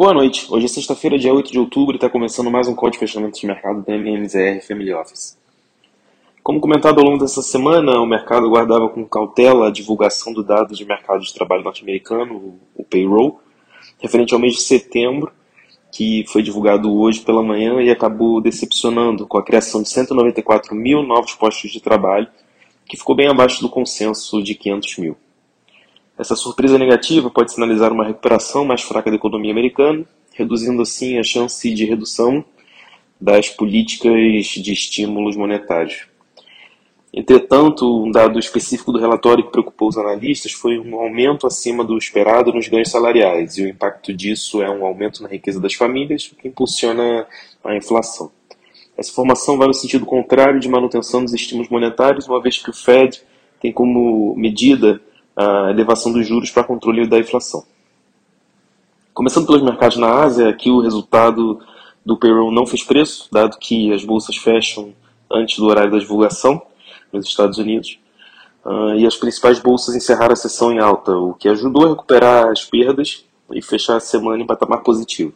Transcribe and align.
Boa 0.00 0.14
noite. 0.14 0.46
Hoje 0.48 0.64
é 0.64 0.68
sexta-feira, 0.68 1.18
dia 1.18 1.30
8 1.30 1.52
de 1.52 1.58
outubro, 1.58 1.94
e 1.94 1.96
está 1.96 2.08
começando 2.08 2.50
mais 2.50 2.66
um 2.66 2.74
código 2.74 3.04
de 3.04 3.06
fechamento 3.06 3.38
de 3.38 3.46
mercado 3.46 3.84
da 3.84 3.94
MMZR 3.94 4.66
Family 4.66 4.94
Office. 4.94 5.36
Como 6.42 6.58
comentado 6.58 7.00
ao 7.00 7.04
longo 7.04 7.18
dessa 7.18 7.42
semana, 7.42 8.00
o 8.00 8.06
mercado 8.06 8.46
aguardava 8.46 8.88
com 8.88 9.04
cautela 9.04 9.68
a 9.68 9.70
divulgação 9.70 10.32
do 10.32 10.42
dado 10.42 10.74
de 10.74 10.86
mercado 10.86 11.20
de 11.20 11.34
trabalho 11.34 11.62
norte-americano, 11.62 12.58
o 12.74 12.82
payroll, 12.82 13.42
referente 13.98 14.32
ao 14.32 14.40
mês 14.40 14.54
de 14.54 14.62
setembro, 14.62 15.30
que 15.92 16.24
foi 16.28 16.42
divulgado 16.42 16.90
hoje 16.98 17.20
pela 17.20 17.42
manhã 17.42 17.82
e 17.82 17.90
acabou 17.90 18.40
decepcionando 18.40 19.26
com 19.26 19.36
a 19.36 19.44
criação 19.44 19.82
de 19.82 19.90
194 19.90 20.74
mil 20.74 21.02
novos 21.02 21.34
postos 21.34 21.70
de 21.70 21.78
trabalho, 21.78 22.26
que 22.86 22.96
ficou 22.96 23.14
bem 23.14 23.28
abaixo 23.28 23.60
do 23.60 23.68
consenso 23.68 24.42
de 24.42 24.54
500 24.54 24.96
mil. 24.96 25.16
Essa 26.20 26.36
surpresa 26.36 26.76
negativa 26.76 27.30
pode 27.30 27.50
sinalizar 27.50 27.90
uma 27.90 28.04
recuperação 28.04 28.62
mais 28.62 28.82
fraca 28.82 29.08
da 29.08 29.16
economia 29.16 29.50
americana, 29.50 30.04
reduzindo 30.34 30.82
assim 30.82 31.18
a 31.18 31.22
chance 31.22 31.72
de 31.72 31.86
redução 31.86 32.44
das 33.18 33.48
políticas 33.48 34.44
de 34.48 34.70
estímulos 34.70 35.34
monetários. 35.34 36.06
Entretanto, 37.10 38.04
um 38.04 38.10
dado 38.10 38.38
específico 38.38 38.92
do 38.92 38.98
relatório 38.98 39.44
que 39.44 39.50
preocupou 39.50 39.88
os 39.88 39.96
analistas 39.96 40.52
foi 40.52 40.78
um 40.78 40.94
aumento 40.96 41.46
acima 41.46 41.82
do 41.82 41.96
esperado 41.96 42.52
nos 42.52 42.68
ganhos 42.68 42.90
salariais, 42.90 43.56
e 43.56 43.62
o 43.62 43.68
impacto 43.70 44.12
disso 44.12 44.60
é 44.60 44.68
um 44.68 44.84
aumento 44.84 45.22
na 45.22 45.28
riqueza 45.28 45.58
das 45.58 45.72
famílias, 45.72 46.30
o 46.30 46.36
que 46.36 46.48
impulsiona 46.48 47.26
a 47.64 47.74
inflação. 47.74 48.30
Essa 48.94 49.10
informação 49.10 49.56
vai 49.56 49.68
no 49.68 49.74
sentido 49.74 50.04
contrário 50.04 50.60
de 50.60 50.68
manutenção 50.68 51.24
dos 51.24 51.32
estímulos 51.32 51.70
monetários, 51.70 52.28
uma 52.28 52.42
vez 52.42 52.58
que 52.58 52.68
o 52.68 52.74
Fed 52.74 53.22
tem 53.58 53.72
como 53.72 54.34
medida 54.36 55.00
a 55.36 55.70
elevação 55.70 56.12
dos 56.12 56.26
juros 56.26 56.50
para 56.50 56.64
controle 56.64 57.06
da 57.06 57.18
inflação. 57.18 57.64
Começando 59.12 59.46
pelos 59.46 59.62
mercados 59.62 59.96
na 59.96 60.22
Ásia, 60.22 60.48
aqui 60.48 60.70
o 60.70 60.80
resultado 60.80 61.60
do 62.04 62.16
payroll 62.16 62.50
não 62.50 62.66
fez 62.66 62.82
preço, 62.82 63.28
dado 63.30 63.58
que 63.58 63.92
as 63.92 64.04
bolsas 64.04 64.36
fecham 64.36 64.94
antes 65.30 65.58
do 65.58 65.66
horário 65.66 65.90
da 65.90 65.98
divulgação 65.98 66.62
nos 67.12 67.26
Estados 67.26 67.58
Unidos. 67.58 67.98
Uh, 68.64 68.94
e 68.96 69.06
as 69.06 69.16
principais 69.16 69.58
bolsas 69.58 69.94
encerraram 69.94 70.32
a 70.32 70.36
sessão 70.36 70.72
em 70.72 70.78
alta, 70.78 71.12
o 71.12 71.34
que 71.34 71.48
ajudou 71.48 71.86
a 71.86 71.88
recuperar 71.90 72.48
as 72.48 72.64
perdas 72.64 73.24
e 73.52 73.62
fechar 73.62 73.96
a 73.96 74.00
semana 74.00 74.42
em 74.42 74.46
patamar 74.46 74.82
positivo. 74.82 75.32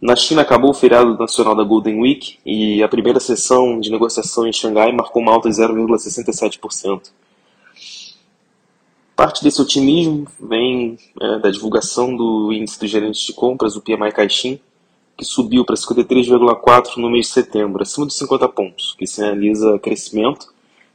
Na 0.00 0.16
China 0.16 0.42
acabou 0.42 0.70
o 0.70 0.74
feriado 0.74 1.18
nacional 1.18 1.54
da 1.54 1.62
Golden 1.62 2.00
Week 2.00 2.38
e 2.46 2.82
a 2.82 2.88
primeira 2.88 3.20
sessão 3.20 3.78
de 3.78 3.90
negociação 3.90 4.46
em 4.46 4.52
Xangai 4.52 4.92
marcou 4.92 5.20
uma 5.20 5.32
alta 5.32 5.50
de 5.50 5.56
0,67%. 5.56 7.10
Parte 9.20 9.44
desse 9.44 9.60
otimismo 9.60 10.26
vem 10.40 10.96
é, 11.20 11.38
da 11.40 11.50
divulgação 11.50 12.16
do 12.16 12.50
índice 12.54 12.80
dos 12.80 12.88
gerentes 12.88 13.20
de 13.20 13.34
compras, 13.34 13.76
o 13.76 13.82
PMI 13.82 14.12
Caixin, 14.12 14.58
que 15.14 15.26
subiu 15.26 15.62
para 15.62 15.76
53,4 15.76 16.96
no 16.96 17.10
mês 17.10 17.26
de 17.26 17.32
setembro, 17.34 17.82
acima 17.82 18.06
dos 18.06 18.16
50 18.16 18.48
pontos, 18.48 18.96
que 18.98 19.06
sinaliza 19.06 19.78
crescimento 19.78 20.46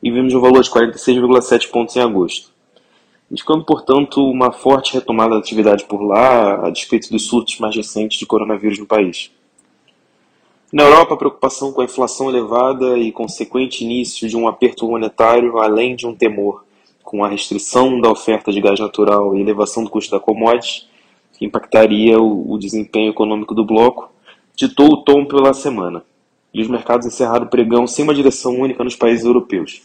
e 0.00 0.08
vimos 0.08 0.32
um 0.34 0.40
valor 0.40 0.62
de 0.62 0.70
46,7 0.70 1.68
pontos 1.68 1.96
em 1.96 2.00
agosto, 2.00 2.52
indicando, 3.28 3.64
portanto, 3.64 4.24
uma 4.24 4.52
forte 4.52 4.94
retomada 4.94 5.30
da 5.30 5.40
atividade 5.40 5.84
por 5.86 6.00
lá, 6.00 6.68
a 6.68 6.70
despeito 6.70 7.10
dos 7.10 7.26
surtos 7.26 7.58
mais 7.58 7.74
recentes 7.74 8.20
de 8.20 8.24
coronavírus 8.24 8.78
no 8.78 8.86
país. 8.86 9.32
Na 10.72 10.84
Europa, 10.84 11.14
a 11.14 11.18
preocupação 11.18 11.72
com 11.72 11.80
a 11.80 11.86
inflação 11.86 12.30
elevada 12.30 12.96
e 12.96 13.10
consequente 13.10 13.82
início 13.82 14.28
de 14.28 14.36
um 14.36 14.46
aperto 14.46 14.88
monetário, 14.88 15.58
além 15.58 15.96
de 15.96 16.06
um 16.06 16.14
temor 16.14 16.62
com 17.12 17.22
a 17.22 17.28
restrição 17.28 18.00
da 18.00 18.10
oferta 18.10 18.50
de 18.50 18.58
gás 18.58 18.80
natural 18.80 19.36
e 19.36 19.40
elevação 19.42 19.84
do 19.84 19.90
custo 19.90 20.12
da 20.12 20.18
commodity, 20.18 20.88
que 21.34 21.44
impactaria 21.44 22.18
o, 22.18 22.50
o 22.50 22.58
desempenho 22.58 23.10
econômico 23.10 23.54
do 23.54 23.66
bloco, 23.66 24.10
ditou 24.56 24.86
o 24.86 25.04
tom 25.04 25.26
pela 25.26 25.52
semana. 25.52 26.02
E 26.54 26.62
os 26.62 26.68
mercados 26.68 27.06
encerraram 27.06 27.44
o 27.44 27.50
pregão 27.50 27.86
sem 27.86 28.02
uma 28.02 28.14
direção 28.14 28.58
única 28.58 28.82
nos 28.82 28.96
países 28.96 29.26
europeus. 29.26 29.82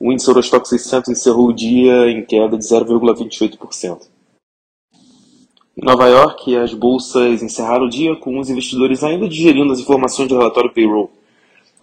O 0.00 0.10
índice 0.10 0.30
Eurostock 0.30 0.66
600 0.66 1.10
encerrou 1.10 1.48
o 1.48 1.52
dia 1.52 2.10
em 2.10 2.24
queda 2.24 2.56
de 2.56 2.64
0,28%. 2.64 4.08
Em 5.76 5.84
Nova 5.84 6.06
York, 6.06 6.56
as 6.56 6.72
bolsas 6.72 7.42
encerraram 7.42 7.84
o 7.84 7.90
dia 7.90 8.16
com 8.16 8.38
os 8.38 8.48
investidores 8.48 9.04
ainda 9.04 9.28
digerindo 9.28 9.74
as 9.74 9.80
informações 9.80 10.26
do 10.26 10.38
relatório 10.38 10.72
payroll. 10.72 11.10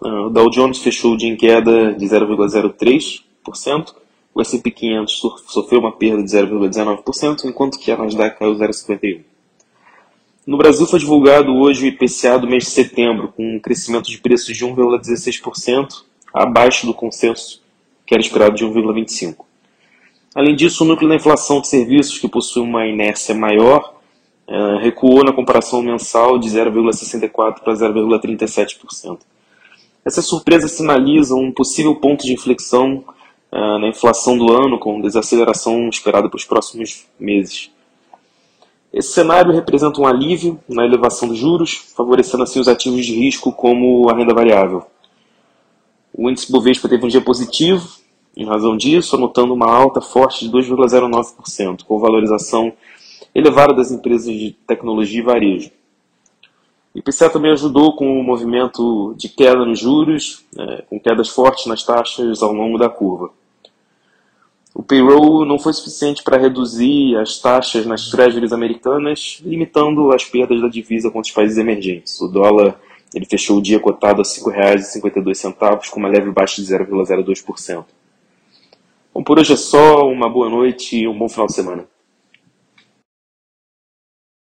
Ah, 0.01 0.25
o 0.25 0.29
Dow 0.31 0.49
Jones 0.49 0.79
fechou 0.79 1.13
o 1.13 1.17
dia 1.17 1.31
em 1.31 1.35
queda 1.35 1.93
de 1.93 2.05
0,03%, 2.07 4.01
o 4.33 4.41
S&P 4.41 4.71
500 4.71 5.21
sofreu 5.47 5.79
uma 5.79 5.91
perda 5.91 6.23
de 6.23 6.29
0,19%, 6.29 7.45
enquanto 7.45 7.77
que 7.77 7.91
a 7.91 7.97
Nasdaq 7.97 8.39
caiu 8.39 8.55
0,51%. 8.55 9.21
No 10.45 10.57
Brasil 10.57 10.85
foi 10.85 10.99
divulgado 10.99 11.53
hoje 11.53 11.85
o 11.85 11.87
IPCA 11.87 12.37
do 12.37 12.47
mês 12.47 12.65
de 12.65 12.71
setembro, 12.71 13.29
com 13.29 13.55
um 13.55 13.59
crescimento 13.59 14.09
de 14.09 14.17
preços 14.17 14.57
de 14.57 14.65
1,16%, 14.65 16.03
abaixo 16.33 16.85
do 16.85 16.93
consenso 16.93 17.61
que 18.05 18.13
era 18.13 18.21
esperado 18.21 18.55
de 18.55 18.65
1,25%. 18.65 19.37
Além 20.35 20.55
disso, 20.55 20.83
o 20.83 20.87
núcleo 20.87 21.07
da 21.07 21.15
inflação 21.15 21.61
de 21.61 21.67
serviços, 21.67 22.17
que 22.17 22.27
possui 22.27 22.63
uma 22.63 22.85
inércia 22.87 23.35
maior, 23.35 23.93
uh, 24.47 24.77
recuou 24.79 25.23
na 25.23 25.31
comparação 25.31 25.81
mensal 25.81 26.39
de 26.39 26.49
0,64% 26.49 27.59
para 27.59 27.73
0,37%. 27.73 29.19
Essas 30.03 30.25
surpresas 30.25 30.71
sinalizam 30.71 31.39
um 31.39 31.51
possível 31.51 31.95
ponto 31.95 32.25
de 32.25 32.33
inflexão 32.33 33.05
uh, 33.53 33.79
na 33.79 33.87
inflação 33.87 34.37
do 34.37 34.51
ano, 34.51 34.79
com 34.79 34.99
desaceleração 34.99 35.87
esperada 35.87 36.27
para 36.27 36.37
os 36.37 36.45
próximos 36.45 37.05
meses. 37.19 37.71
Esse 38.91 39.13
cenário 39.13 39.53
representa 39.53 40.01
um 40.01 40.07
alívio 40.07 40.59
na 40.67 40.85
elevação 40.85 41.27
dos 41.27 41.37
juros, 41.37 41.73
favorecendo 41.95 42.43
assim 42.43 42.59
os 42.59 42.67
ativos 42.67 43.05
de 43.05 43.15
risco 43.15 43.51
como 43.51 44.09
a 44.09 44.15
renda 44.15 44.33
variável. 44.33 44.85
O 46.13 46.29
índice 46.29 46.51
Bovespa 46.51 46.89
teve 46.89 47.05
um 47.05 47.09
dia 47.09 47.21
positivo, 47.21 47.87
em 48.35 48.45
razão 48.45 48.75
disso, 48.75 49.15
anotando 49.15 49.53
uma 49.53 49.71
alta 49.71 50.01
forte 50.01 50.47
de 50.47 50.51
2,09%, 50.51 51.83
com 51.85 51.99
valorização 51.99 52.73
elevada 53.33 53.73
das 53.73 53.91
empresas 53.91 54.31
de 54.31 54.51
tecnologia 54.67 55.19
e 55.19 55.23
varejo. 55.23 55.71
O 56.93 56.99
IPCA 56.99 57.31
também 57.31 57.51
ajudou 57.51 57.95
com 57.95 58.19
o 58.19 58.23
movimento 58.23 59.15
de 59.17 59.27
queda 59.27 59.65
nos 59.65 59.79
juros, 59.79 60.45
é, 60.55 60.83
com 60.83 60.99
quedas 60.99 61.29
fortes 61.29 61.65
nas 61.65 61.83
taxas 61.83 62.43
ao 62.43 62.53
longo 62.53 62.77
da 62.77 62.87
curva. 62.89 63.31
O 64.73 64.81
payroll 64.81 65.45
não 65.45 65.59
foi 65.59 65.71
suficiente 65.71 66.23
para 66.23 66.37
reduzir 66.37 67.15
as 67.17 67.39
taxas 67.39 67.85
nas 67.85 68.09
treasuries 68.09 68.51
americanas, 68.51 69.39
limitando 69.45 70.11
as 70.11 70.25
perdas 70.25 70.59
da 70.61 70.67
divisa 70.67 71.11
contra 71.11 71.29
os 71.29 71.31
países 71.31 71.57
emergentes. 71.57 72.19
O 72.19 72.27
dólar 72.27 72.79
ele 73.13 73.25
fechou 73.25 73.59
o 73.59 73.61
dia 73.61 73.79
cotado 73.79 74.21
a 74.21 74.25
R$ 74.25 74.77
5,52, 74.77 75.89
com 75.89 75.99
uma 75.99 76.09
leve 76.09 76.31
baixa 76.31 76.59
de 76.59 76.67
0,02%. 76.67 77.85
Bom, 79.13 79.23
por 79.23 79.37
hoje 79.37 79.53
é 79.53 79.57
só. 79.57 80.07
Uma 80.07 80.27
boa 80.27 80.49
noite 80.49 80.97
e 81.01 81.07
um 81.07 81.15
bom 81.15 81.29
final 81.29 81.45
de 81.45 81.53
semana. 81.53 81.85